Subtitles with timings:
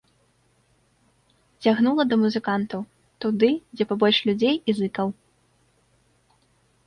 [1.65, 2.81] Цягнула да музыкантаў,
[3.25, 5.07] туды, дзе пабольш людзей і зыкаў.